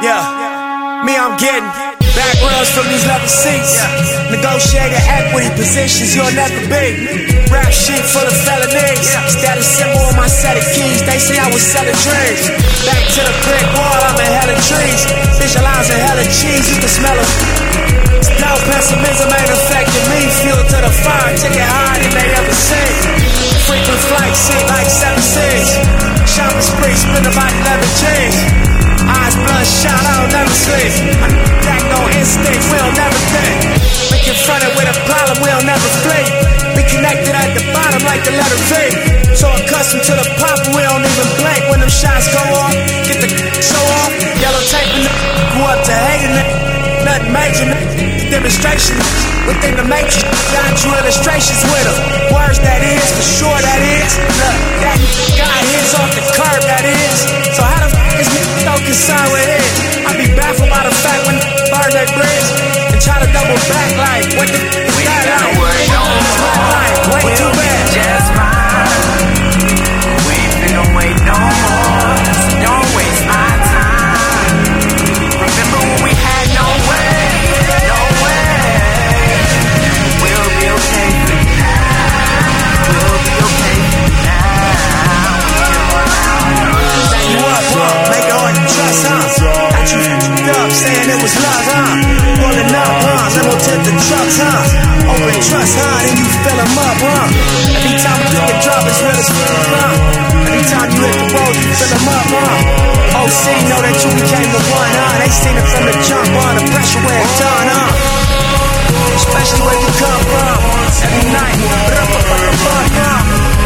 [0.00, 1.68] Yeah, me, I'm getting
[2.16, 3.76] back rubs from these leather seats.
[4.32, 7.44] Negotiated equity positions you'll never be.
[7.52, 9.08] Rap sheet full of felonies.
[9.28, 11.04] Status symbol on my set of keys.
[11.04, 12.48] They say I was selling dreams.
[12.88, 15.00] Back to the brick wall, I'm in hella trees.
[15.36, 17.30] Visualizing hella cheese, you can smell it.
[18.40, 20.20] No pessimism ain't affecting me.
[30.50, 31.30] I
[31.70, 33.70] act on instinct, we don't never think.
[34.10, 36.26] We confronted with a problem, we don't never flee.
[36.74, 38.74] We connected at the bottom like the letter V.
[39.30, 42.74] So accustomed to the pop, we don't even blink when them shots go off.
[43.06, 43.30] Get the
[43.62, 44.10] show off.
[44.42, 45.12] Yellow tape and the
[45.54, 46.48] grew up to hating it.
[47.06, 47.70] Nothing major,
[48.34, 48.98] demonstration
[49.46, 50.26] within the matrix.
[50.50, 52.34] Got you illustrations with them.
[52.34, 54.18] Words that is, for sure that is.
[54.18, 54.98] Look, that
[55.38, 57.16] got his off the curb, that is.
[57.54, 58.28] So how the f is
[58.66, 59.39] no concern with
[63.50, 65.82] and try to double back like, what the is that like?
[66.70, 67.82] Like, way too bad.
[67.90, 68.94] Just fine.
[70.22, 72.14] We ain't finna wait no more.
[72.46, 74.54] So don't waste my time.
[75.34, 77.10] Remember when we had no way,
[77.90, 78.54] no way.
[80.22, 82.06] We'll be okay for now.
[82.86, 84.62] We'll be okay for now.
[87.10, 88.14] Set you up, huh?
[88.14, 89.26] Make it hard to trust, huh?
[89.74, 90.06] Got you
[90.54, 91.69] up, saying it was love, huh?
[91.69, 91.69] Pulling up,
[93.70, 93.76] huh?
[93.76, 95.14] Tip the trucks, huh?
[95.14, 96.02] Open trust, huh?
[96.02, 97.30] Then you fill them up, huh?
[97.70, 99.94] Every time you take a drop, it's real as fuck, huh?
[100.50, 103.20] Every time you hit the road, you fill them up, huh?
[103.20, 105.22] OC know that you became the one, huh?
[105.22, 106.58] They seen it from the jump, huh?
[106.58, 107.90] The pressure where it's done, huh?
[109.20, 110.58] Especially where you come from.
[111.00, 111.58] Every night,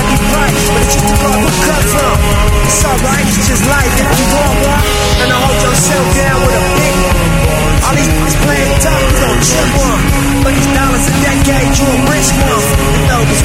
[0.00, 2.16] every price, but it's just the club you cut from.
[2.64, 3.94] It's alright, it's just life.
[4.00, 4.84] If you want one,
[5.20, 6.96] and I hold yourself down with a big.
[7.84, 9.09] All these niggas playing tough,
[9.40, 10.04] chip one.
[10.44, 12.64] But these dollars a decade, you a rich one.
[13.08, 13.42] No, cause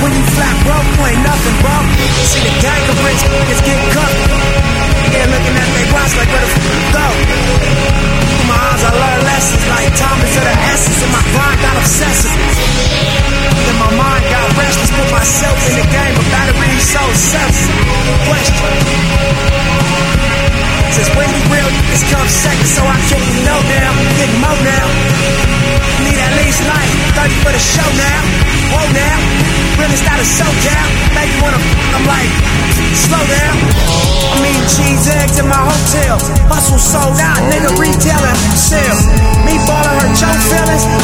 [27.55, 28.21] the show now.
[28.67, 29.17] Whoa now,
[29.79, 30.87] really start a show down.
[31.15, 31.61] Make you wanna,
[31.95, 32.27] I'm like,
[32.91, 33.55] slow down.
[34.35, 36.19] I'm eating cheese eggs in my hotel.
[36.51, 39.07] Hustle sold out, nigga retailing sales.
[39.47, 40.94] Me ballin' hurt your feelings.